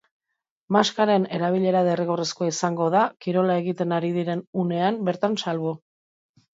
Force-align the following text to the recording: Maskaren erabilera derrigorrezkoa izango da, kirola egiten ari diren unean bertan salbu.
Maskaren 0.75 1.27
erabilera 1.39 1.83
derrigorrezkoa 1.89 2.49
izango 2.55 2.89
da, 2.97 3.05
kirola 3.27 3.61
egiten 3.65 3.97
ari 4.01 4.13
diren 4.21 4.45
unean 4.67 5.03
bertan 5.13 5.41
salbu. 5.49 5.81